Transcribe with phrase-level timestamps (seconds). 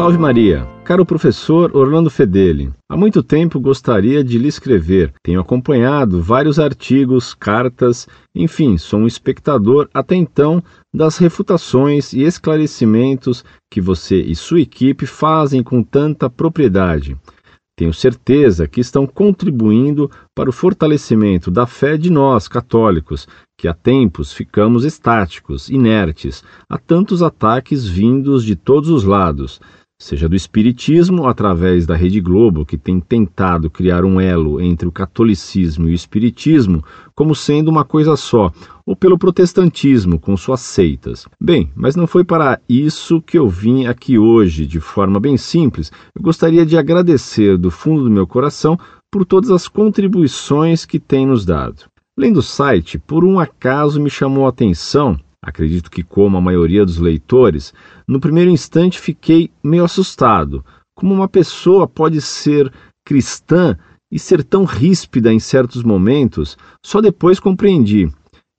[0.00, 0.66] Salve Maria!
[0.82, 5.12] Caro professor Orlando Fedeli, há muito tempo gostaria de lhe escrever.
[5.22, 13.44] Tenho acompanhado vários artigos, cartas, enfim, sou um espectador até então das refutações e esclarecimentos
[13.70, 17.14] que você e sua equipe fazem com tanta propriedade.
[17.76, 23.74] Tenho certeza que estão contribuindo para o fortalecimento da fé de nós, católicos, que há
[23.74, 29.60] tempos ficamos estáticos, inertes, a tantos ataques vindos de todos os lados,
[30.00, 34.90] seja do Espiritismo através da Rede Globo, que tem tentado criar um elo entre o
[34.92, 36.82] catolicismo e o Espiritismo
[37.14, 38.50] como sendo uma coisa só,
[38.86, 41.26] ou pelo protestantismo com suas seitas.
[41.38, 45.92] Bem, mas não foi para isso que eu vim aqui hoje, de forma bem simples.
[46.14, 48.78] Eu gostaria de agradecer do fundo do meu coração
[49.10, 51.84] por todas as contribuições que tem nos dado.
[52.16, 56.84] Lendo o site, por um acaso me chamou a atenção acredito que como a maioria
[56.84, 57.72] dos leitores,
[58.06, 60.64] no primeiro instante fiquei meio assustado.
[60.94, 62.72] Como uma pessoa pode ser
[63.04, 63.76] cristã
[64.12, 68.10] e ser tão ríspida em certos momentos, só depois compreendi.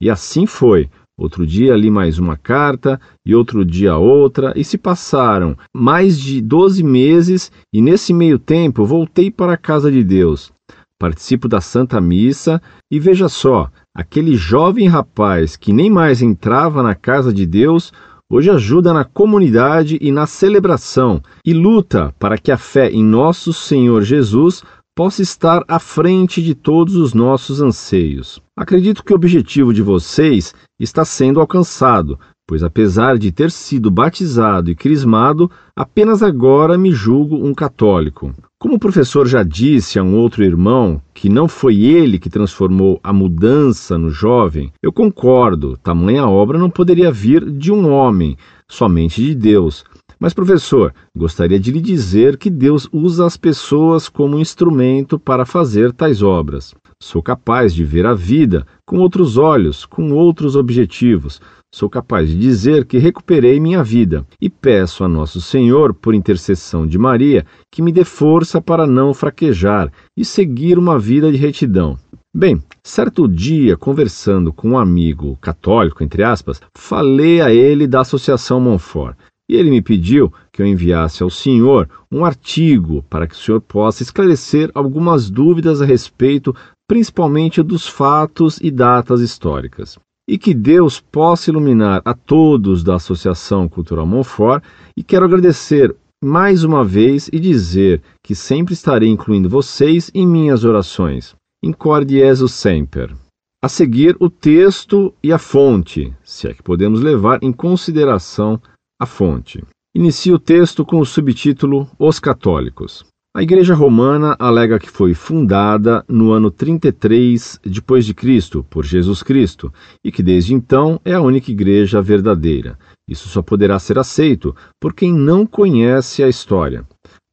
[0.02, 0.90] E assim foi.
[1.18, 6.42] Outro dia li mais uma carta e outro dia outra, e se passaram mais de
[6.42, 10.52] 12 meses, e nesse meio tempo voltei para a casa de Deus.
[10.98, 16.96] Participo da Santa Missa e veja só, aquele jovem rapaz que nem mais entrava na
[16.96, 17.92] casa de Deus,
[18.30, 23.52] hoje ajuda na comunidade e na celebração e luta para que a fé em nosso
[23.52, 24.64] Senhor Jesus
[24.96, 28.42] possa estar à frente de todos os nossos anseios.
[28.58, 34.70] Acredito que o objetivo de vocês está sendo alcançado, pois apesar de ter sido batizado
[34.70, 38.34] e crismado, apenas agora me julgo um católico.
[38.62, 43.00] Como o professor já disse a um outro irmão que não foi ele que transformou
[43.04, 48.38] a mudança no jovem, eu concordo, tamanha obra não poderia vir de um homem,
[48.70, 49.84] somente de Deus.
[50.20, 55.92] Mas, professor, gostaria de lhe dizer que Deus usa as pessoas como instrumento para fazer
[55.92, 56.76] tais obras.
[57.02, 61.42] Sou capaz de ver a vida com outros olhos, com outros objetivos.
[61.74, 66.86] Sou capaz de dizer que recuperei minha vida e peço a Nosso Senhor, por intercessão
[66.86, 71.98] de Maria, que me dê força para não fraquejar e seguir uma vida de retidão.
[72.36, 78.60] Bem, certo dia, conversando com um amigo católico, entre aspas, falei a ele da Associação
[78.60, 79.16] Monfort
[79.50, 83.62] e ele me pediu que eu enviasse ao senhor um artigo para que o senhor
[83.62, 86.54] possa esclarecer algumas dúvidas a respeito,
[86.86, 89.98] principalmente dos fatos e datas históricas.
[90.28, 94.64] E que Deus possa iluminar a todos da Associação Cultural Monfort
[94.96, 100.64] e quero agradecer mais uma vez e dizer que sempre estarei incluindo vocês em minhas
[100.64, 101.36] orações.
[101.64, 103.16] Incorde Jesus Semper.
[103.64, 108.60] A seguir, o texto e a fonte, se é que podemos levar em consideração
[109.00, 109.64] a fonte.
[109.94, 113.06] Inicia o texto com o subtítulo Os Católicos.
[113.34, 119.24] A Igreja Romana alega que foi fundada no ano 33 depois de Cristo por Jesus
[119.24, 122.78] Cristo e que desde então é a única igreja verdadeira.
[123.10, 126.86] Isso só poderá ser aceito por quem não conhece a história.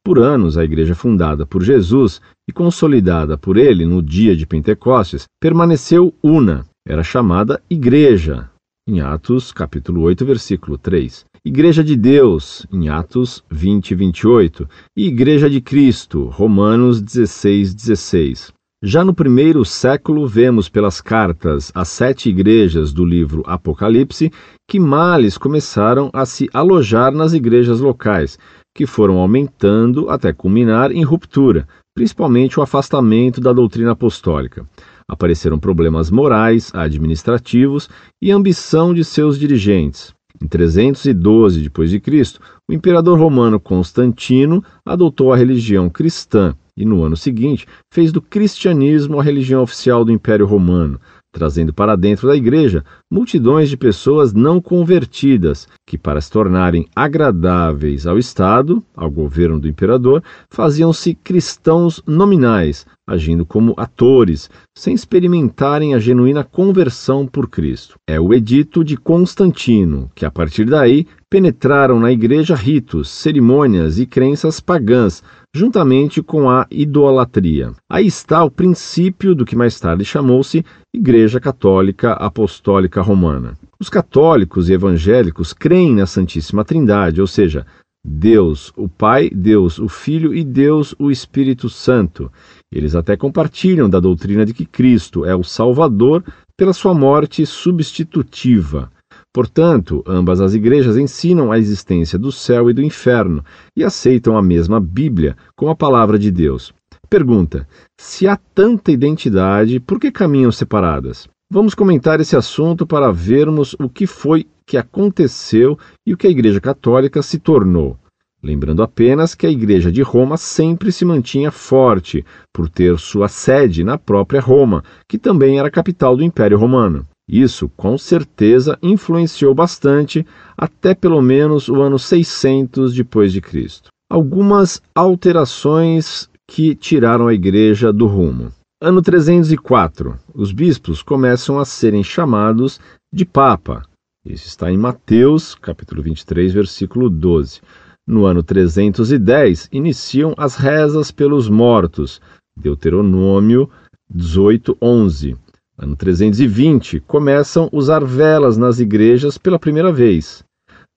[0.05, 5.25] Por anos, a igreja fundada por Jesus e consolidada por ele no dia de Pentecostes
[5.41, 6.65] permaneceu una.
[6.87, 8.49] Era chamada Igreja,
[8.89, 11.27] em Atos capítulo 8, versículo 3.
[11.49, 18.53] Igreja de Deus, em Atos 20 e 28, e Igreja de Cristo, Romanos 16, 16.
[18.85, 24.31] Já no primeiro século, vemos pelas cartas às sete igrejas do livro Apocalipse
[24.69, 28.39] que males começaram a se alojar nas igrejas locais,
[28.77, 34.69] que foram aumentando até culminar em ruptura, principalmente o afastamento da doutrina apostólica.
[35.11, 37.89] Apareceram problemas morais, administrativos
[38.21, 40.18] e ambição de seus dirigentes.
[40.41, 42.39] Em 312 d.C.,
[42.69, 49.19] o imperador romano Constantino adotou a religião cristã e, no ano seguinte, fez do cristianismo
[49.19, 51.01] a religião oficial do Império Romano,
[51.39, 58.09] trazendo para dentro da igreja multidões de pessoas não convertidas, que, para se tornarem agradáveis
[58.09, 60.21] ao Estado, ao governo do imperador,
[60.51, 67.95] faziam-se cristãos nominais, agindo como atores, sem experimentarem a genuína conversão por Cristo.
[68.07, 74.07] É o Edito de Constantino, que a partir daí penetraram na igreja ritos, cerimônias e
[74.07, 75.23] crenças pagãs,
[75.55, 77.73] juntamente com a idolatria.
[77.91, 80.65] Aí está o princípio do que mais tarde chamou-se
[80.95, 83.57] Igreja Católica Apostólica Romana.
[83.81, 87.67] Os católicos e evangélicos creem na Santíssima Trindade, ou seja,
[88.05, 92.31] Deus o Pai, Deus o Filho e Deus o Espírito Santo.
[92.73, 96.23] Eles até compartilham da doutrina de que Cristo é o Salvador
[96.57, 98.91] pela sua morte substitutiva.
[99.39, 103.45] Portanto, ambas as igrejas ensinam a existência do céu e do inferno
[103.77, 106.75] e aceitam a mesma Bíblia como a palavra de Deus.
[107.09, 107.65] Pergunta:
[107.97, 111.29] se há tanta identidade, por que caminham separadas?
[111.49, 116.31] Vamos comentar esse assunto para vermos o que foi que aconteceu e o que a
[116.31, 117.97] Igreja Católica se tornou.
[118.43, 123.85] Lembrando apenas que a Igreja de Roma sempre se mantinha forte, por ter sua sede
[123.85, 127.07] na própria Roma, que também era capital do Império Romano.
[127.29, 130.27] Isso, com certeza, influenciou bastante
[130.57, 133.91] até pelo menos o ano 600 depois de Cristo.
[134.11, 138.51] Algumas alterações que tiraram a igreja do rumo.
[138.81, 142.81] Ano 304, os bispos começam a serem chamados
[143.13, 143.83] de papa.
[144.25, 147.61] Isso está em Mateus, capítulo 23, versículo 12.
[148.07, 152.23] No ano 310, iniciam as rezas pelos mortos.
[152.57, 153.69] Deuteronômio
[154.09, 155.37] 18, 11.
[155.81, 160.43] Ano 320, começam usar velas nas igrejas pela primeira vez.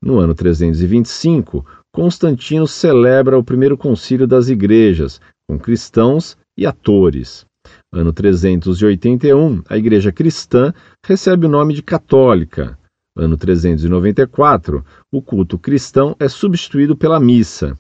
[0.02, 1.64] No ano 325,
[1.94, 7.46] Constantino celebra o primeiro concílio das igrejas, com cristãos e atores.
[7.94, 10.74] Ano 381, a igreja cristã
[11.06, 12.76] recebe o nome de católica.
[13.16, 14.84] Ano 394,
[15.14, 17.78] o culto cristão é substituído pela missa.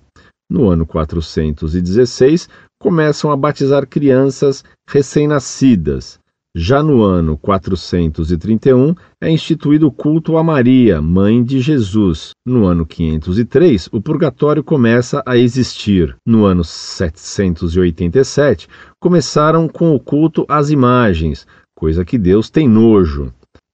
[0.47, 2.47] No ano 416,
[2.79, 6.20] começam a batizar crianças recém-nascidas.
[6.53, 12.31] Já no ano 431 é instituído o culto a Maria, mãe de Jesus.
[12.45, 16.13] No ano 503, o purgatório começa a existir.
[16.27, 18.67] No ano 787,
[18.99, 23.31] começaram com o culto às imagens, coisa que Deus tem nojo.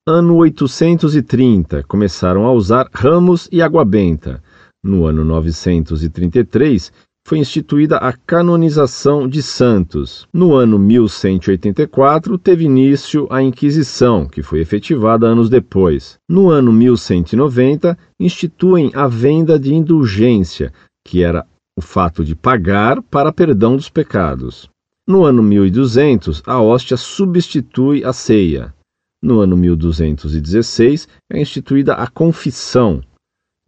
[0.08, 4.40] Ano 830, começaram a usar ramos e água benta.
[4.84, 6.92] No ano 933,
[7.28, 10.26] foi instituída a canonização de santos.
[10.32, 16.18] No ano 1184, teve início a Inquisição, que foi efetivada anos depois.
[16.30, 20.72] No ano 1190, instituem a venda de indulgência,
[21.06, 21.46] que era
[21.78, 24.70] o fato de pagar para perdão dos pecados.
[25.06, 28.74] No ano 1200, a hóstia substitui a ceia.
[29.22, 33.02] No ano 1216, é instituída a confissão.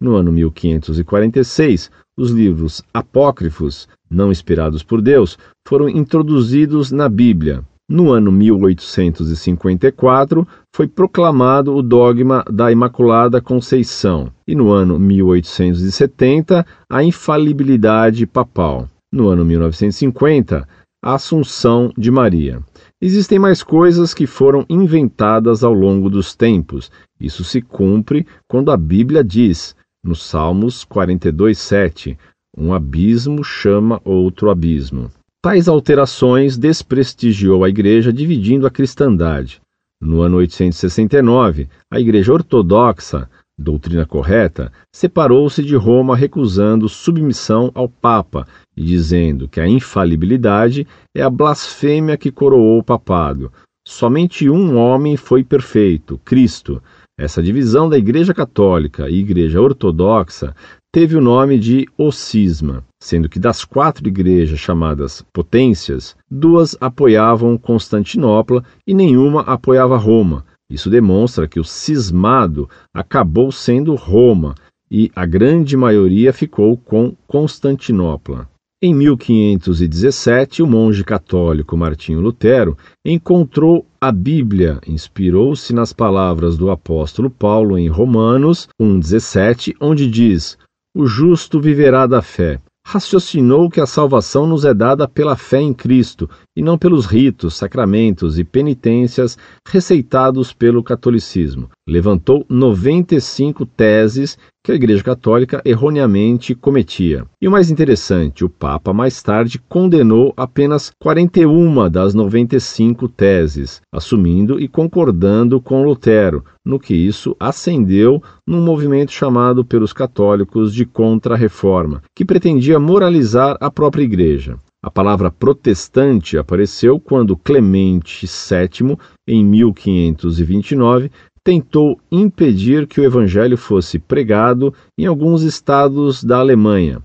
[0.00, 1.90] No ano 1546,
[2.20, 7.64] os livros apócrifos, não inspirados por Deus, foram introduzidos na Bíblia.
[7.88, 10.46] No ano 1854,
[10.76, 18.86] foi proclamado o dogma da Imaculada Conceição, e no ano 1870, a infalibilidade papal.
[19.12, 20.68] No ano 1950,
[21.02, 22.60] a Assunção de Maria.
[23.00, 26.92] Existem mais coisas que foram inventadas ao longo dos tempos.
[27.18, 32.18] Isso se cumpre quando a Bíblia diz: no Salmos 42, 7,
[32.56, 35.10] um abismo chama outro abismo.
[35.42, 39.60] Tais alterações desprestigiou a Igreja, dividindo a cristandade.
[40.00, 48.46] No ano 869, a Igreja Ortodoxa, doutrina correta, separou-se de Roma, recusando submissão ao Papa
[48.76, 53.52] e dizendo que a infalibilidade é a blasfêmia que coroou o papado.
[53.86, 56.82] Somente um homem foi perfeito, Cristo,
[57.20, 60.54] essa divisão da Igreja Católica e Igreja Ortodoxa
[60.90, 68.64] teve o nome de Ocisma, sendo que das quatro igrejas chamadas potências, duas apoiavam Constantinopla
[68.86, 70.46] e nenhuma apoiava Roma.
[70.70, 74.54] Isso demonstra que o cismado acabou sendo Roma
[74.90, 78.48] e a grande maioria ficou com Constantinopla.
[78.82, 87.28] Em 1517, o monge católico Martinho Lutero encontrou a Bíblia, inspirou-se nas palavras do apóstolo
[87.28, 90.56] Paulo em Romanos 1,17, onde diz:
[90.96, 95.72] O justo viverá da fé raciocinou que a salvação nos é dada pela fé em
[95.72, 101.70] Cristo e não pelos ritos, sacramentos e penitências receitados pelo catolicismo.
[101.86, 107.24] Levantou 95 teses que a Igreja Católica erroneamente cometia.
[107.40, 114.60] E o mais interessante, o Papa mais tarde condenou apenas 41 das 95 teses, assumindo
[114.60, 122.02] e concordando com Lutero, no que isso acendeu num movimento chamado pelos católicos de Contra-Reforma,
[122.14, 124.58] que pretendia moralizar a própria Igreja.
[124.82, 128.96] A palavra protestante apareceu quando Clemente VII,
[129.28, 131.10] em 1529,
[131.44, 137.02] tentou impedir que o evangelho fosse pregado em alguns estados da Alemanha.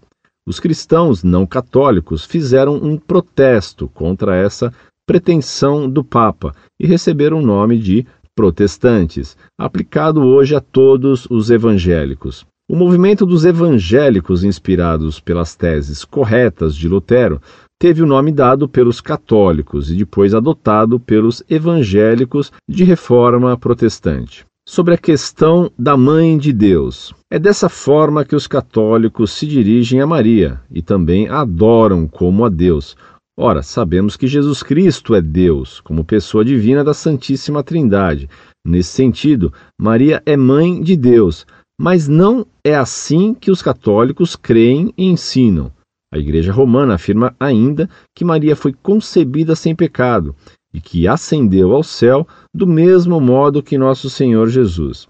[0.48, 4.72] Os cristãos não católicos fizeram um protesto contra essa
[5.08, 12.46] pretensão do Papa e receberam o nome de protestantes, aplicado hoje a todos os evangélicos.
[12.70, 17.40] O movimento dos evangélicos, inspirados pelas teses corretas de Lutero,
[17.80, 24.46] teve o nome dado pelos católicos e depois adotado pelos evangélicos de reforma protestante.
[24.68, 27.14] sobre a questão da Mãe de Deus.
[27.32, 32.44] É dessa forma que os católicos se dirigem a Maria e também a adoram como
[32.44, 32.98] a Deus.
[33.38, 38.28] Ora, sabemos que Jesus Cristo é Deus, como pessoa divina da Santíssima Trindade.
[38.66, 41.46] Nesse sentido, Maria é mãe de Deus,
[41.80, 45.72] mas não é assim que os católicos creem e ensinam.
[46.16, 50.34] A Igreja Romana afirma ainda que Maria foi concebida sem pecado
[50.74, 55.10] e que ascendeu ao céu do mesmo modo que nosso Senhor Jesus.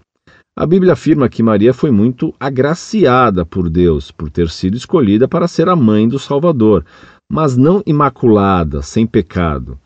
[0.58, 5.46] A Bíblia afirma que Maria foi muito agraciada por Deus por ter sido escolhida para
[5.46, 6.84] ser a mãe do Salvador,
[7.30, 9.78] mas não imaculada, sem pecado.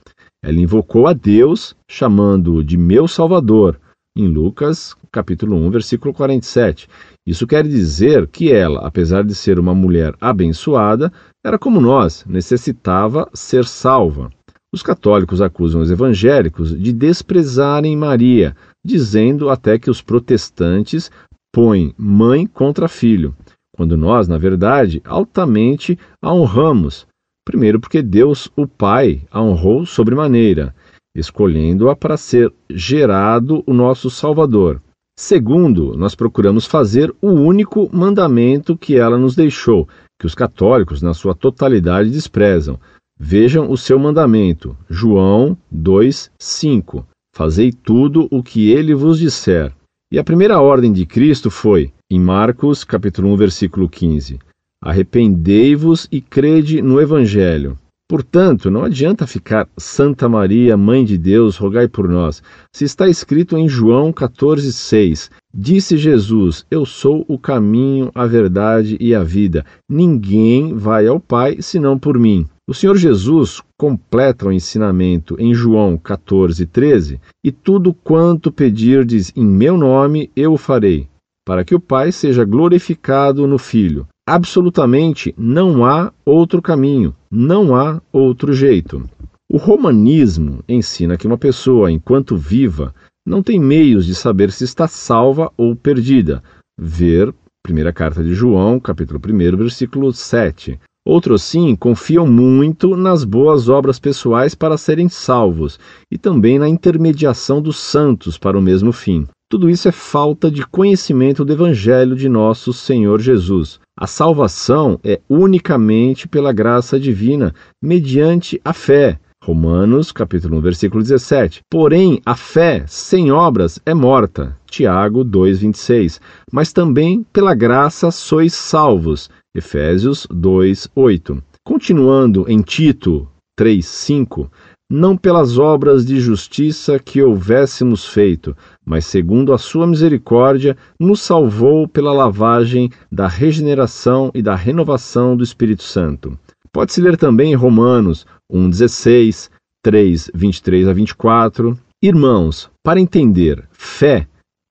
[0.43, 3.79] Ela invocou a Deus, chamando-o de meu Salvador,
[4.17, 6.89] em Lucas, capítulo 1, versículo 47.
[7.27, 11.13] Isso quer dizer que ela, apesar de ser uma mulher abençoada,
[11.45, 14.31] era como nós, necessitava ser salva.
[14.73, 21.11] Os católicos acusam os evangélicos de desprezarem Maria, dizendo até que os protestantes
[21.53, 23.35] põem mãe contra filho,
[23.75, 27.07] quando nós, na verdade, altamente a honramos.
[27.45, 30.73] Primeiro, porque Deus, o Pai, a honrou sobremaneira,
[31.17, 34.81] escolhendo-a para ser gerado o nosso Salvador.
[35.23, 39.87] Segundo, nós procuramos fazer o único mandamento que ela nos deixou,
[40.19, 42.81] que os católicos, na sua totalidade, desprezam,
[43.19, 47.05] Vejam o seu mandamento, João 2:5.
[47.37, 49.71] Fazei tudo o que ele vos disser.
[50.11, 54.39] E a primeira ordem de Cristo foi, em Marcos, capítulo 1, versículo 15:
[54.83, 57.79] Arrependei-vos e crede no evangelho.
[58.11, 62.43] Portanto, não adianta ficar Santa Maria, Mãe de Deus, rogai por nós.
[62.75, 69.15] Se está escrito em João 14,6, disse Jesus: Eu sou o caminho, a verdade e
[69.15, 69.65] a vida.
[69.89, 72.49] Ninguém vai ao Pai senão por mim.
[72.69, 79.47] O Senhor Jesus completa o ensinamento em João 14, 13: E tudo quanto pedirdes em
[79.47, 81.07] meu nome, eu o farei,
[81.47, 84.05] para que o Pai seja glorificado no Filho.
[84.33, 89.03] Absolutamente não há outro caminho, não há outro jeito.
[89.51, 92.95] O romanismo ensina que uma pessoa, enquanto viva,
[93.27, 96.41] não tem meios de saber se está salva ou perdida.
[96.79, 100.79] Ver primeira carta de João, capítulo 1, versículo 7.
[101.05, 105.77] Outros, sim, confiam muito nas boas obras pessoais para serem salvos
[106.09, 109.27] e também na intermediação dos santos para o mesmo fim.
[109.51, 113.81] Tudo isso é falta de conhecimento do Evangelho de nosso Senhor Jesus.
[113.99, 117.53] A salvação é unicamente pela graça divina,
[117.83, 119.19] mediante a fé.
[119.43, 121.63] Romanos, capítulo 1, versículo 17.
[121.69, 124.57] Porém, a fé sem obras é morta.
[124.71, 126.21] Tiago 2:26.
[126.53, 129.29] Mas também pela graça sois salvos.
[129.53, 131.43] Efésios 2:8.
[131.65, 133.27] Continuando em Tito
[133.59, 134.49] 3:5,
[134.91, 141.87] não pelas obras de justiça que houvéssemos feito, mas segundo a sua misericórdia, nos salvou
[141.87, 146.37] pela lavagem da regeneração e da renovação do Espírito Santo.
[146.73, 149.49] Pode-se ler também em Romanos 1,16,
[149.81, 151.79] 3, 23 a 24.
[152.03, 154.27] Irmãos, para entender, fé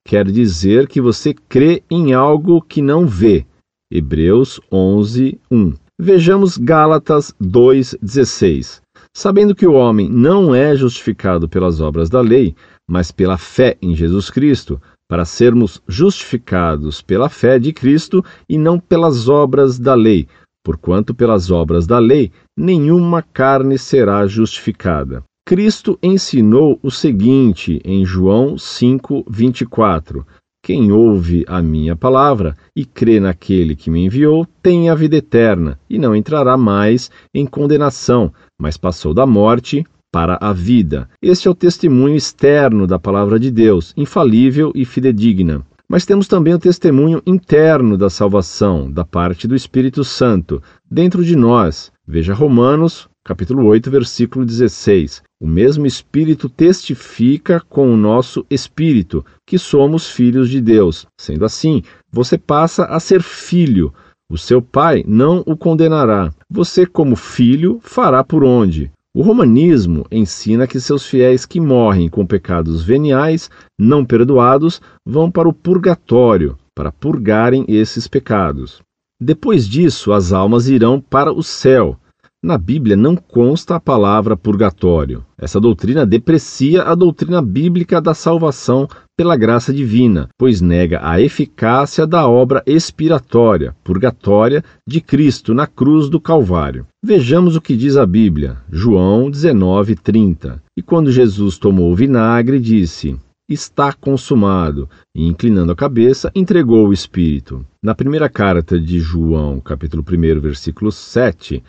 [0.05, 3.45] quer dizer que você crê em algo que não vê.
[3.89, 5.73] Hebreus 11, 1.
[5.97, 8.81] Vejamos Gálatas 2,16
[9.13, 12.55] sabendo que o homem não é justificado pelas obras da lei,
[12.87, 18.79] mas pela fé em Jesus Cristo, para sermos justificados pela fé de Cristo e não
[18.79, 20.27] pelas obras da lei,
[20.63, 25.23] porquanto pelas obras da lei nenhuma carne será justificada.
[25.47, 30.23] Cristo ensinou o seguinte em João 5:24:
[30.63, 35.79] Quem ouve a minha palavra e crê naquele que me enviou, tem a vida eterna
[35.89, 41.09] e não entrará mais em condenação, mas passou da morte para a vida.
[41.21, 45.63] Este é o testemunho externo da palavra de Deus, infalível e fidedigna.
[45.87, 51.35] Mas temos também o testemunho interno da salvação, da parte do Espírito Santo, dentro de
[51.35, 51.91] nós.
[52.07, 55.23] Veja Romanos, capítulo 8, versículo 16.
[55.41, 61.07] O mesmo Espírito testifica com o nosso espírito que somos filhos de Deus.
[61.19, 63.91] Sendo assim, você passa a ser filho,
[64.31, 66.31] o seu pai não o condenará.
[66.51, 68.91] Você, como filho, fará por onde?
[69.13, 75.47] O romanismo ensina que seus fiéis que morrem com pecados veniais, não perdoados, vão para
[75.47, 78.81] o purgatório para purgarem esses pecados.
[79.21, 81.99] Depois disso, as almas irão para o céu,
[82.41, 85.25] na Bíblia não consta a palavra purgatório.
[85.37, 88.87] Essa doutrina deprecia a doutrina bíblica da salvação
[89.19, 96.07] pela graça divina, pois nega a eficácia da obra expiratória, purgatória, de Cristo na cruz
[96.07, 96.87] do Calvário.
[97.03, 100.61] Vejamos o que diz a Bíblia, João 19:30.
[100.77, 106.93] E quando Jesus tomou o vinagre, disse: está consumado, e inclinando a cabeça, entregou o
[106.93, 107.65] espírito.
[107.83, 111.61] Na primeira carta de João, capítulo 1, versículo 7,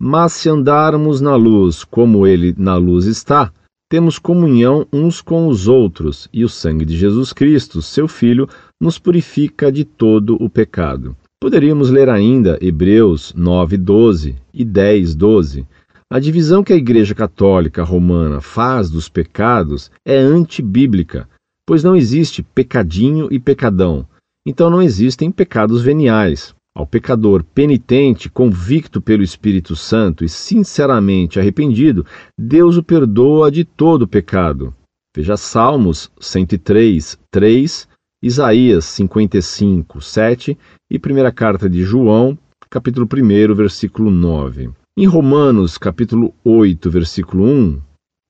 [0.00, 3.52] mas se andarmos na luz, como ele na luz está,
[3.88, 8.48] temos comunhão uns com os outros, e o sangue de Jesus Cristo, seu Filho,
[8.80, 11.16] nos purifica de todo o pecado.
[11.40, 15.66] Poderíamos ler ainda Hebreus 9, 12 e 10, 12
[16.08, 21.28] a divisão que a Igreja Católica Romana faz dos pecados é antibíblica,
[21.66, 24.06] pois não existe pecadinho e pecadão.
[24.46, 26.54] Então não existem pecados veniais.
[26.76, 32.04] Ao pecador penitente, convicto pelo Espírito Santo e sinceramente arrependido,
[32.38, 34.74] Deus o perdoa de todo o pecado.
[35.16, 37.88] Veja Salmos 103, 3,
[38.22, 40.58] Isaías 55, 7
[40.90, 44.68] e primeira carta de João, capítulo 1, versículo 9.
[44.98, 47.80] Em Romanos, capítulo 8, versículo 1,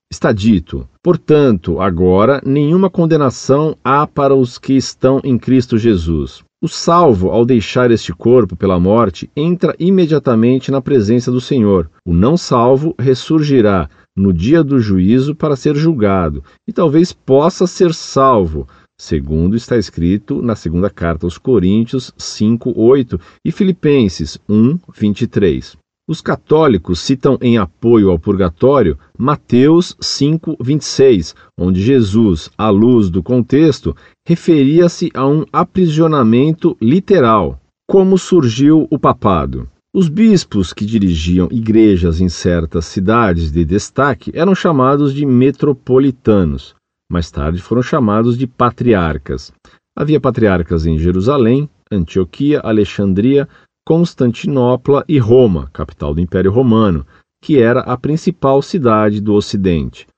[0.09, 6.46] está dito: Portanto, agora nenhuma condenação há para os que estão em Cristo Jesus.
[6.63, 11.91] O salvo, ao deixar este corpo pela morte, entra imediatamente na presença do Senhor.
[12.03, 17.93] O não salvo ressurgirá no dia do juízo para ser julgado, e talvez possa ser
[17.93, 18.67] salvo,
[18.99, 25.77] segundo está escrito na segunda carta aos Coríntios 5, 8 e Filipenses 1, 23.
[26.09, 33.97] Os católicos citam em apoio ao purgatório Mateus 5:26, onde Jesus, à luz do contexto,
[34.25, 37.61] referia-se a um aprisionamento literal.
[37.89, 39.69] Como surgiu o papado?
[39.93, 46.77] Os bispos que dirigiam igrejas em certas cidades de destaque eram chamados de metropolitanos.
[47.11, 49.53] Mais tarde foram chamados de patriarcas.
[49.97, 53.49] Havia patriarcas em Jerusalém, Antioquia, Alexandria,
[53.87, 57.07] Constantinopla e Roma, capital do Império Romano,
[57.40, 60.09] que era a principal cidade do Ocidente.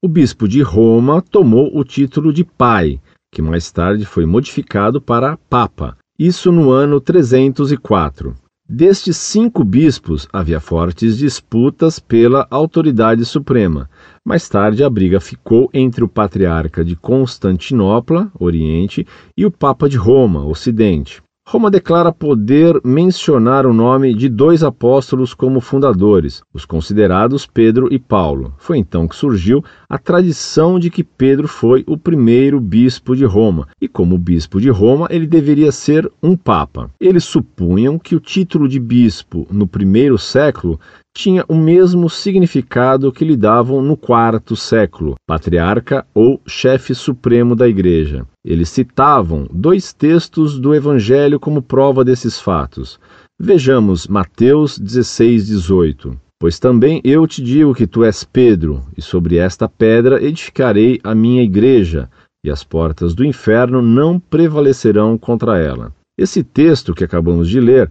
[0.00, 3.00] O bispo de Roma tomou o título de pai,
[3.32, 8.36] que mais tarde foi modificado para papa, isso no ano 304.
[8.70, 13.90] Destes cinco bispos havia fortes disputas pela autoridade suprema.
[14.24, 19.04] Mais tarde, a briga ficou entre o patriarca de Constantinopla, Oriente,
[19.36, 21.20] e o Papa de Roma, Ocidente.
[21.50, 27.98] Roma declara poder mencionar o nome de dois apóstolos como fundadores, os considerados Pedro e
[27.98, 28.52] Paulo.
[28.58, 33.66] Foi então que surgiu a tradição de que Pedro foi o primeiro bispo de Roma,
[33.80, 36.90] e como bispo de Roma, ele deveria ser um papa.
[37.00, 40.78] Eles supunham que o título de bispo no primeiro século
[41.16, 47.66] tinha o mesmo significado que lhe davam no quarto século, patriarca ou chefe supremo da
[47.66, 48.26] igreja.
[48.48, 52.98] Eles citavam dois textos do Evangelho como prova desses fatos.
[53.38, 56.18] Vejamos Mateus 16, 18.
[56.40, 61.14] Pois também eu te digo que tu és Pedro, e sobre esta pedra edificarei a
[61.14, 62.08] minha igreja,
[62.42, 65.92] e as portas do inferno não prevalecerão contra ela.
[66.18, 67.90] Esse texto que acabamos de ler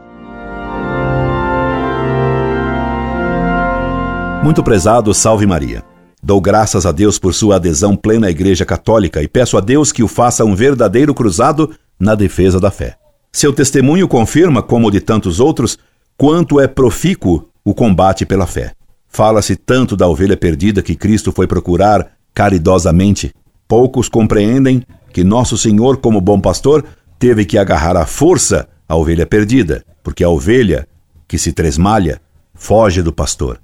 [4.43, 5.85] Muito prezado, salve Maria.
[6.21, 9.93] Dou graças a Deus por sua adesão plena à Igreja Católica e peço a Deus
[9.93, 11.71] que o faça um verdadeiro cruzado
[12.01, 13.02] na defesa da fé.
[13.35, 15.79] Seu testemunho confirma, como o de tantos outros,
[16.19, 18.73] quanto é profícuo o combate pela fé.
[19.09, 23.35] Fala-se tanto da ovelha perdida que Cristo foi procurar caridosamente.
[23.67, 26.85] Poucos compreendem que Nosso Senhor, como bom pastor,
[27.19, 30.87] teve que agarrar à força a ovelha perdida, porque a ovelha
[31.27, 32.21] que se tresmalha
[32.55, 33.61] foge do pastor.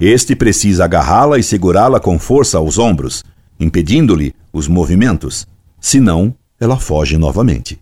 [0.00, 3.22] Este precisa agarrá-la e segurá-la com força aos ombros,
[3.58, 5.46] impedindo-lhe os movimentos,
[5.78, 7.78] senão ela foge novamente.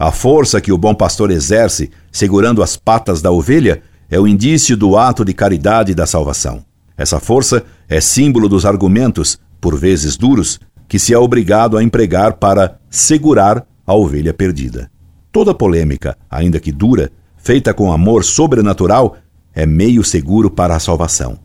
[0.00, 4.74] A força que o bom pastor exerce, segurando as patas da ovelha, é o indício
[4.74, 6.64] do ato de caridade da salvação.
[6.96, 10.58] Essa força é símbolo dos argumentos, por vezes duros,
[10.88, 14.90] que se é obrigado a empregar para segurar a ovelha perdida.
[15.30, 19.18] Toda polêmica, ainda que dura, feita com amor sobrenatural,
[19.54, 21.38] é meio seguro para a salvação.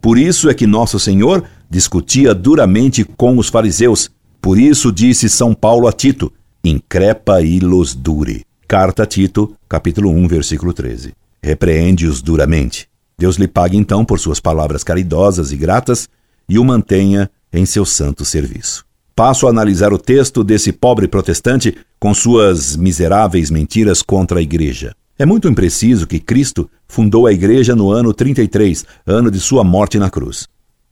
[0.00, 4.08] Por isso é que nosso Senhor discutia duramente com os fariseus.
[4.40, 6.32] Por isso disse São Paulo a Tito:
[6.68, 8.44] increpa e los dure.
[8.66, 11.12] Carta a Tito, capítulo 1, versículo 13.
[11.42, 12.88] Repreende-os duramente.
[13.18, 16.08] Deus lhe pague então por suas palavras caridosas e gratas
[16.48, 18.84] e o mantenha em seu santo serviço.
[19.14, 24.94] Passo a analisar o texto desse pobre protestante com suas miseráveis mentiras contra a igreja.
[25.18, 29.98] É muito impreciso que Cristo fundou a igreja no ano 33, ano de sua morte
[29.98, 30.46] na cruz.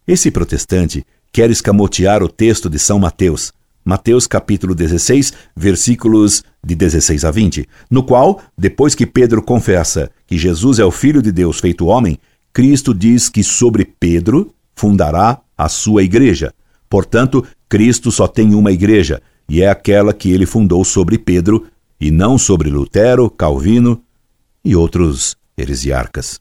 [0.09, 3.53] Esse protestante quer escamotear o texto de São Mateus,
[3.85, 10.39] Mateus capítulo 16, versículos de 16 a 20, no qual, depois que Pedro confessa que
[10.39, 12.19] Jesus é o Filho de Deus feito homem,
[12.53, 16.55] Cristo diz que sobre Pedro fundará a sua igreja.
[16.89, 21.67] Portanto, Cristo só tem uma igreja, e é aquela que ele fundou sobre Pedro,
[22.01, 24.03] e não sobre Lutero, Calvino,
[24.65, 26.41] e outros heresiarcas.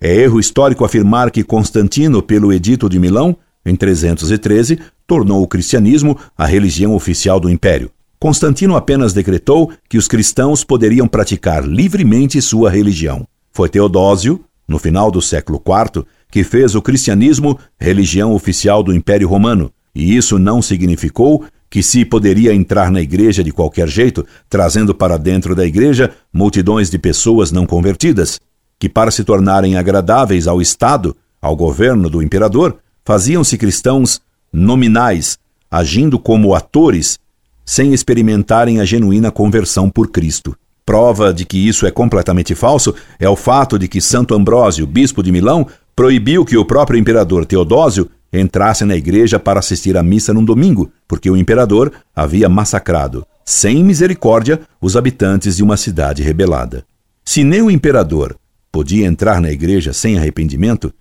[0.00, 6.18] É erro histórico afirmar que Constantino, pelo Edito de Milão, em 313, tornou o cristianismo
[6.36, 7.90] a religião oficial do império.
[8.18, 13.26] Constantino apenas decretou que os cristãos poderiam praticar livremente sua religião.
[13.52, 19.28] Foi Teodósio, no final do século IV, que fez o cristianismo religião oficial do Império
[19.28, 24.94] Romano, e isso não significou que se poderia entrar na igreja de qualquer jeito, trazendo
[24.94, 28.38] para dentro da igreja multidões de pessoas não convertidas,
[28.78, 34.20] que para se tornarem agradáveis ao Estado, ao governo do imperador, faziam-se cristãos
[34.52, 35.38] nominais,
[35.70, 37.18] agindo como atores,
[37.64, 40.54] sem experimentarem a genuína conversão por Cristo.
[40.84, 45.22] Prova de que isso é completamente falso é o fato de que Santo Ambrósio, bispo
[45.22, 45.66] de Milão,
[45.96, 50.92] proibiu que o próprio imperador Teodósio entrasse na igreja para assistir à missa num domingo,
[51.08, 56.84] porque o imperador havia massacrado, sem misericórdia, os habitantes de uma cidade rebelada.
[57.24, 58.36] Se nem o imperador
[58.70, 60.92] podia entrar na igreja sem arrependimento,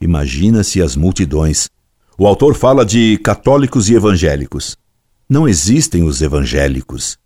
[0.00, 1.68] imagina-se as multidões.
[2.16, 4.76] O autor fala de católicos e evangélicos.
[5.28, 7.18] Não existem os evangélicos.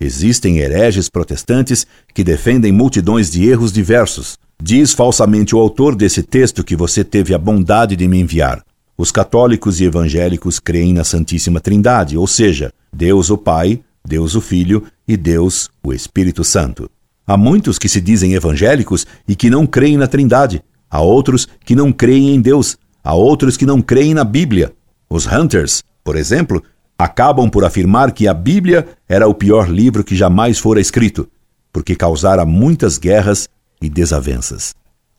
[0.00, 4.38] Existem hereges protestantes que defendem multidões de erros diversos.
[4.62, 8.62] Diz falsamente o autor desse texto que você teve a bondade de me enviar.
[8.96, 14.40] Os católicos e evangélicos creem na Santíssima Trindade, ou seja, Deus o Pai, Deus o
[14.40, 16.90] Filho e Deus o Espírito Santo.
[17.26, 20.62] Há muitos que se dizem evangélicos e que não creem na Trindade.
[20.90, 22.76] Há outros que não creem em Deus.
[23.02, 24.72] Há outros que não creem na Bíblia.
[25.08, 26.62] Os Hunters, por exemplo,
[26.98, 31.28] acabam por afirmar que a Bíblia era o pior livro que jamais fora escrito,
[31.72, 33.48] porque causara muitas guerras
[33.80, 34.74] e desavenças.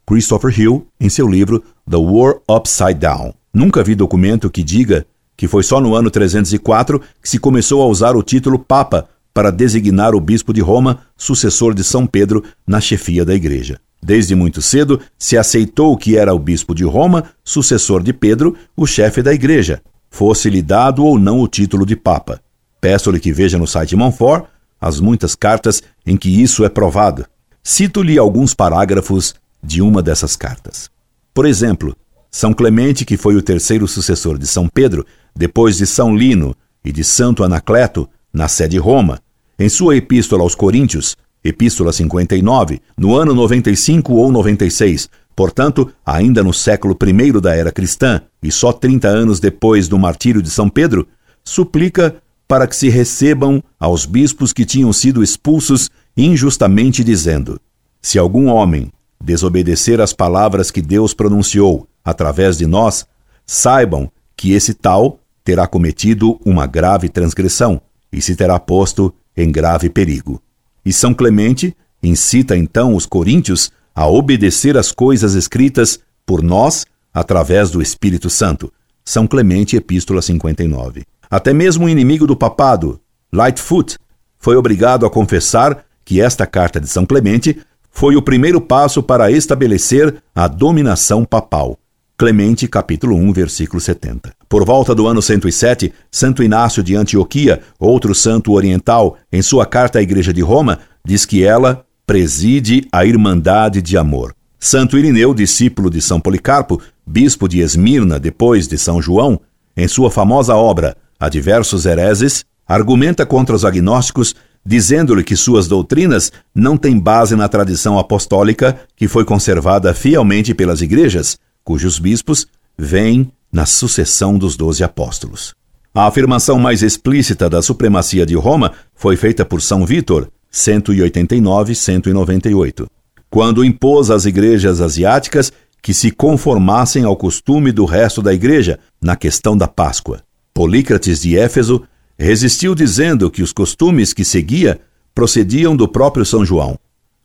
[0.06, 3.34] Christopher Hill em seu livro The War Upside Down.
[3.54, 5.06] Nunca vi documento que diga
[5.38, 9.52] que foi só no ano 304 que se começou a usar o título Papa para
[9.52, 13.80] designar o bispo de Roma, sucessor de São Pedro, na chefia da igreja.
[14.02, 18.88] Desde muito cedo se aceitou que era o bispo de Roma, sucessor de Pedro, o
[18.88, 22.42] chefe da igreja, fosse-lhe dado ou não o título de Papa.
[22.80, 24.46] Peço-lhe que veja no site Monfort
[24.80, 27.26] as muitas cartas em que isso é provado.
[27.62, 30.90] Cito-lhe alguns parágrafos de uma dessas cartas.
[31.34, 31.96] Por exemplo,
[32.32, 36.92] São Clemente, que foi o terceiro sucessor de São Pedro, depois de São Lino e
[36.92, 39.20] de Santo Anacleto, na sede Roma,
[39.58, 46.54] em sua epístola aos Coríntios, Epístola 59, no ano 95 ou 96, portanto, ainda no
[46.54, 51.08] século I da era cristã e só 30 anos depois do martírio de São Pedro,
[51.44, 52.16] suplica
[52.48, 57.60] para que se recebam aos bispos que tinham sido expulsos injustamente, dizendo:
[58.02, 58.92] Se algum homem
[59.24, 63.06] desobedecer às palavras que Deus pronunciou através de nós,
[63.46, 69.90] saibam que esse tal terá cometido uma grave transgressão e se terá posto em grave
[69.90, 70.42] perigo.
[70.86, 77.70] E São Clemente incita então os coríntios a obedecer às coisas escritas por nós através
[77.70, 78.72] do Espírito Santo.
[79.04, 81.04] São Clemente, Epístola 59.
[81.30, 83.00] Até mesmo o inimigo do papado,
[83.32, 83.98] Lightfoot,
[84.38, 87.60] foi obrigado a confessar que esta carta de São Clemente
[87.92, 91.78] foi o primeiro passo para estabelecer a dominação papal.
[92.20, 94.34] Clemente, capítulo 1, versículo 70.
[94.50, 100.00] Por volta do ano 107, Santo Inácio de Antioquia, outro santo oriental, em sua carta
[100.00, 104.36] à Igreja de Roma, diz que ela preside a irmandade de amor.
[104.60, 109.40] Santo Irineu, discípulo de São Policarpo, bispo de Esmirna depois de São João,
[109.78, 116.34] em sua famosa obra A Diversos Hereses, argumenta contra os agnósticos, dizendo-lhe que suas doutrinas
[116.54, 123.32] não têm base na tradição apostólica que foi conservada fielmente pelas igrejas, cujos bispos vêm
[123.54, 125.54] na sucessão dos doze apóstolos.
[125.94, 132.88] A afirmação mais explícita da supremacia de Roma foi feita por São Vítor, 189-198,
[133.30, 139.16] quando impôs às igrejas asiáticas que se conformassem ao costume do resto da igreja na
[139.16, 140.24] questão da Páscoa.
[140.52, 141.84] Polícrates de Éfeso
[142.18, 144.82] resistiu dizendo que os costumes que seguia
[145.14, 146.80] procediam do próprio São João.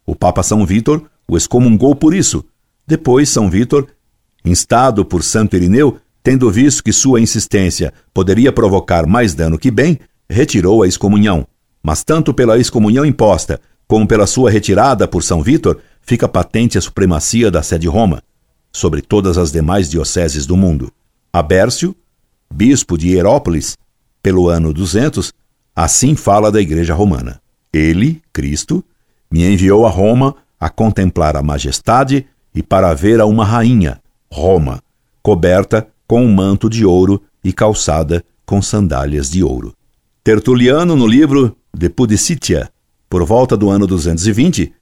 [0.04, 2.44] O Papa São Vítor o excomungou por isso.
[2.86, 3.88] Depois, São Vítor
[4.44, 9.98] Instado por Santo Irineu, tendo visto que sua insistência poderia provocar mais dano que bem,
[10.28, 11.46] retirou a excomunhão.
[11.82, 16.80] Mas tanto pela excomunhão imposta, como pela sua retirada por São Vítor, fica patente a
[16.80, 18.22] supremacia da sede Roma
[18.72, 20.90] sobre todas as demais dioceses do mundo.
[21.32, 21.94] Abércio,
[22.52, 23.76] bispo de Hierópolis,
[24.22, 25.32] pelo ano 200,
[25.76, 27.40] assim fala da Igreja Romana.
[27.72, 28.84] Ele, Cristo,
[29.30, 34.00] me enviou a Roma a contemplar a majestade e para ver a uma rainha,
[34.34, 34.82] Roma,
[35.22, 39.72] coberta com um manto de ouro e calçada com sandálias de ouro.
[40.24, 42.68] Tertuliano, no livro De Pudicitia,
[43.08, 44.72] por volta do ano 220,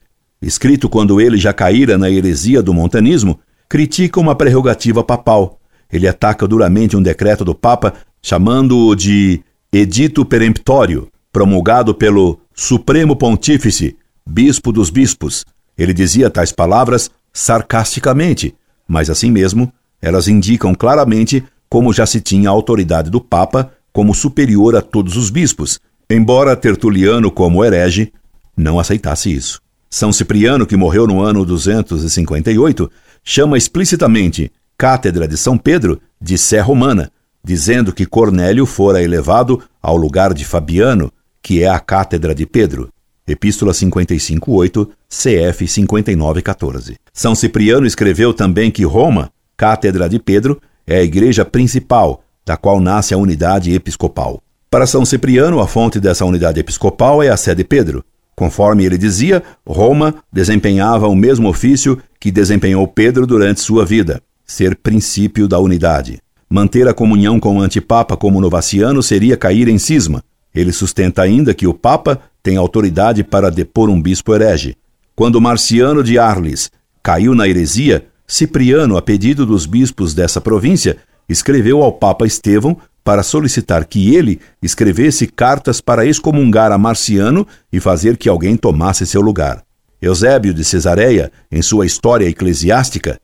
[0.41, 3.39] escrito quando ele já caíra na heresia do montanismo,
[3.69, 5.61] critica uma prerrogativa papal.
[5.93, 13.99] Ele ataca duramente um decreto do Papa, chamando-o de Edito Peremptório, promulgado pelo Supremo Pontífice,
[14.27, 15.45] Bispo dos Bispos.
[15.77, 18.55] Ele dizia tais palavras sarcasticamente,
[18.87, 24.15] mas assim mesmo, elas indicam claramente como já se tinha a autoridade do Papa como
[24.15, 28.13] superior a todos os bispos, embora Tertuliano, como herege,
[28.57, 29.61] não aceitasse isso.
[29.89, 32.91] São Cipriano, que morreu no ano 258,
[33.23, 37.11] chama explicitamente Cátedra de São Pedro de Sé Romana,
[37.45, 42.89] dizendo que Cornélio fora elevado ao lugar de Fabiano, que é a Cátedra de Pedro.
[43.27, 46.97] Epístola 55:8, CF 59:14.
[47.13, 52.81] São Cipriano escreveu também que Roma, cátedra de Pedro, é a igreja principal, da qual
[52.81, 54.43] nasce a unidade episcopal.
[54.69, 58.05] Para São Cipriano, a fonte dessa unidade episcopal é a sede Pedro.
[58.35, 64.75] Conforme ele dizia, Roma desempenhava o mesmo ofício que desempenhou Pedro durante sua vida, ser
[64.75, 66.19] princípio da unidade.
[66.49, 70.23] Manter a comunhão com o antipapa como novaciano seria cair em cisma.
[70.55, 74.77] Ele sustenta ainda que o papa tem autoridade para depor um bispo herege.
[75.15, 76.71] Quando Marciano de Arles
[77.03, 80.97] caiu na heresia, Cipriano, a pedido dos bispos dessa província,
[81.29, 87.81] escreveu ao Papa Estevão para solicitar que ele escrevesse cartas para excomungar a Marciano e
[87.81, 89.63] fazer que alguém tomasse seu lugar.
[90.01, 93.21] Eusébio de Cesareia, em sua História Eclesiástica,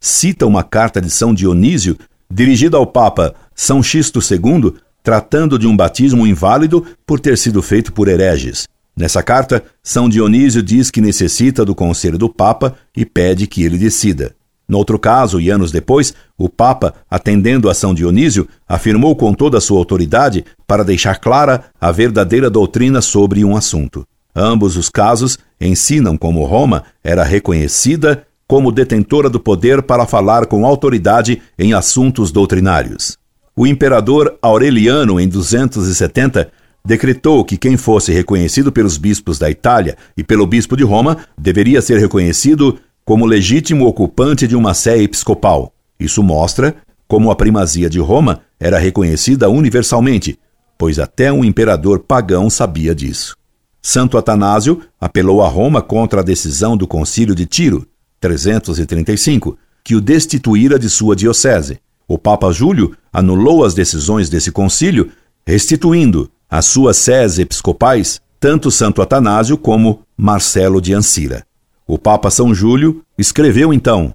[0.00, 1.96] cita uma carta de São Dionísio
[2.30, 7.92] dirigida ao Papa São Xisto II, tratando de um batismo inválido por ter sido feito
[7.92, 8.66] por hereges.
[8.96, 13.78] Nessa carta, São Dionísio diz que necessita do conselho do Papa e pede que ele
[13.78, 14.34] decida.
[14.68, 19.58] No outro caso, e anos depois, o Papa, atendendo a São Dionísio, afirmou com toda
[19.58, 24.06] a sua autoridade para deixar clara a verdadeira doutrina sobre um assunto.
[24.34, 30.66] Ambos os casos ensinam como Roma era reconhecida como detentora do poder para falar com
[30.66, 33.16] autoridade em assuntos doutrinários.
[33.54, 36.50] O imperador Aureliano, em 270,
[36.84, 41.82] decretou que quem fosse reconhecido pelos bispos da Itália e pelo bispo de Roma deveria
[41.82, 45.72] ser reconhecido como legítimo ocupante de uma sé episcopal.
[46.00, 46.74] Isso mostra
[47.06, 50.38] como a primazia de Roma era reconhecida universalmente,
[50.78, 53.36] pois até um imperador pagão sabia disso.
[53.82, 57.86] Santo Atanásio apelou a Roma contra a decisão do Concílio de Tiro,
[58.18, 61.80] 335, que o destituíra de sua diocese.
[62.06, 65.10] O Papa Júlio anulou as decisões desse concílio,
[65.46, 71.44] restituindo às suas sés episcopais tanto Santo Atanásio como Marcelo de Ancira.
[71.86, 74.14] O Papa São Júlio escreveu então: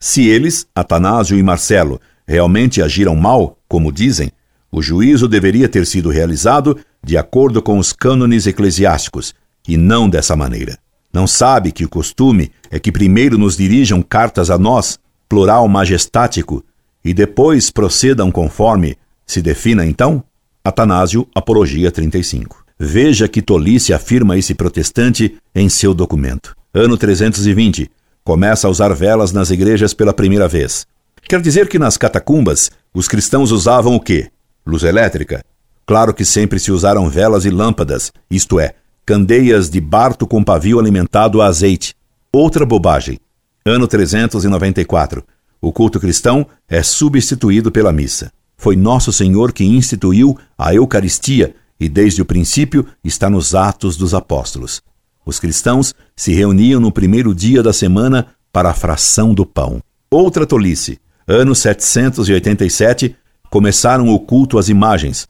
[0.00, 4.30] Se eles, Atanásio e Marcelo, realmente agiram mal, como dizem,
[4.70, 9.34] o juízo deveria ter sido realizado de acordo com os cânones eclesiásticos,
[9.66, 10.78] e não dessa maneira.
[11.12, 14.98] Não sabe que o costume é que primeiro nos dirijam cartas a nós,
[15.28, 16.64] plural majestático,
[17.04, 20.22] e depois procedam conforme se defina então?
[20.64, 22.64] Atanásio, Apologia 35.
[22.78, 26.54] Veja que tolice afirma esse protestante em seu documento.
[26.72, 27.90] Ano 320.
[28.22, 30.86] Começa a usar velas nas igrejas pela primeira vez.
[31.28, 34.30] Quer dizer que nas catacumbas os cristãos usavam o quê?
[34.66, 35.42] Luz elétrica?
[35.86, 38.74] Claro que sempre se usaram velas e lâmpadas, isto é,
[39.06, 41.94] candeias de barto com pavio alimentado a azeite.
[42.30, 43.18] Outra bobagem.
[43.64, 45.24] Ano 394.
[45.60, 48.32] O culto cristão é substituído pela missa.
[48.56, 54.14] Foi Nosso Senhor que instituiu a Eucaristia e desde o princípio está nos Atos dos
[54.14, 54.82] Apóstolos.
[55.24, 59.80] Os cristãos se reuniam no primeiro dia da semana para a fração do pão.
[60.10, 60.98] Outra tolice.
[61.26, 63.14] Ano 787,
[63.50, 65.28] começaram o culto às imagens,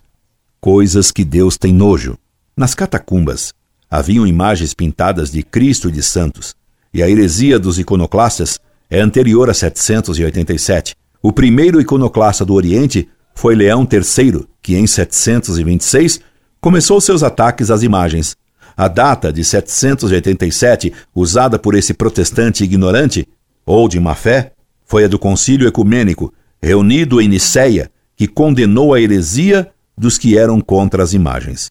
[0.61, 2.17] coisas que Deus tem nojo.
[2.57, 3.53] Nas catacumbas
[3.91, 6.55] haviam imagens pintadas de Cristo e de santos,
[6.95, 8.61] e a heresia dos iconoclastas
[8.91, 10.95] é anterior a 787.
[11.23, 16.21] O primeiro iconoclasta do Oriente foi Leão III, que em 726
[16.61, 18.37] começou seus ataques às imagens.
[18.77, 23.27] A data de 787, usada por esse protestante ignorante,
[23.67, 24.53] ou de má fé,
[24.85, 30.61] foi a do concílio ecumênico, reunido em Nicéia, que condenou a heresia dos que eram
[30.61, 31.71] contra as imagens.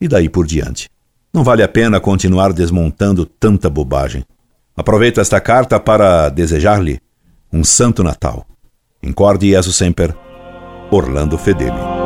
[0.00, 0.88] E daí por diante.
[1.32, 4.24] Não vale a pena continuar desmontando tanta bobagem.
[4.78, 7.00] Aproveito esta carta para desejar-lhe
[7.52, 8.46] um Santo Natal.
[9.02, 10.14] Incorde Jesus Semper.
[10.92, 11.97] Orlando Fedeli.